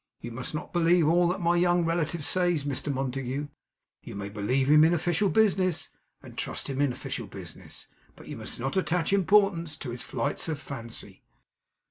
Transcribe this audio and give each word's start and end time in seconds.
'You 0.19 0.31
must 0.31 0.55
not 0.55 0.73
believe 0.73 1.07
all 1.07 1.27
that 1.27 1.39
my 1.41 1.55
young 1.55 1.85
relative 1.85 2.25
says, 2.25 2.63
Mr 2.63 2.91
Montague. 2.91 3.49
You 4.01 4.15
may 4.15 4.29
believe 4.29 4.67
him 4.67 4.83
in 4.83 4.95
official 4.95 5.29
business, 5.29 5.89
and 6.23 6.35
trust 6.35 6.67
him 6.67 6.81
in 6.81 6.91
official 6.91 7.27
business, 7.27 7.85
but 8.15 8.27
you 8.27 8.35
must 8.35 8.59
not 8.59 8.75
attach 8.75 9.13
importance 9.13 9.77
to 9.77 9.91
his 9.91 10.01
flights 10.01 10.49
of 10.49 10.59
fancy. 10.59 11.21